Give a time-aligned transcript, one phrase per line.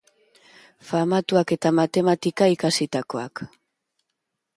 [0.91, 3.45] Famatuak eta matematika ikasitakoak.